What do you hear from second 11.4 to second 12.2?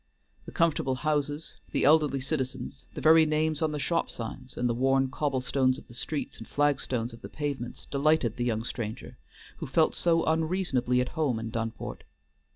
Dunport.